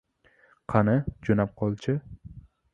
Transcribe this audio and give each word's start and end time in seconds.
—Qani, 0.73 0.95
jo‘nab 1.29 1.55
qol-chi 1.63 1.97